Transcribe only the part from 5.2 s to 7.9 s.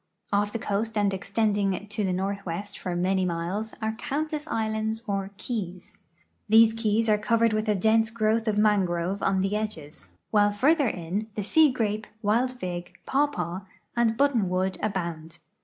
ke\'S. These keys are covered with a